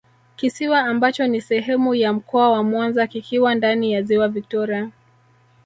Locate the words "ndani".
3.55-3.93